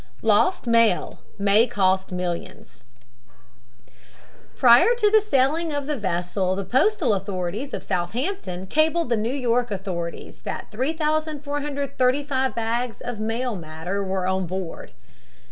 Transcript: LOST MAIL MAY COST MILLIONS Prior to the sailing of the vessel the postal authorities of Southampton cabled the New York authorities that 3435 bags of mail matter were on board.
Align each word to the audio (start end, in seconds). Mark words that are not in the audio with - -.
LOST 0.23 0.65
MAIL 0.65 1.19
MAY 1.37 1.67
COST 1.67 2.11
MILLIONS 2.11 2.85
Prior 4.55 4.95
to 4.95 5.11
the 5.11 5.21
sailing 5.21 5.71
of 5.71 5.85
the 5.85 5.95
vessel 5.95 6.55
the 6.55 6.65
postal 6.65 7.13
authorities 7.13 7.71
of 7.71 7.83
Southampton 7.83 8.65
cabled 8.65 9.09
the 9.09 9.15
New 9.15 9.29
York 9.31 9.69
authorities 9.69 10.41
that 10.41 10.71
3435 10.71 12.55
bags 12.55 12.99
of 13.01 13.19
mail 13.19 13.55
matter 13.55 14.03
were 14.03 14.25
on 14.25 14.47
board. 14.47 14.91